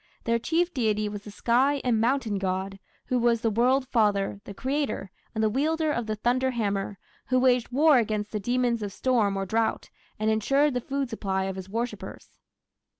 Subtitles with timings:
[0.23, 4.53] Their chief deity was the sky and mountain god, who was the "World Father", the
[4.55, 8.91] creator, and the wielder of the thunder hammer, who waged war against the demons of
[8.91, 12.39] storm or drought, and ensured the food supply of his worshippers.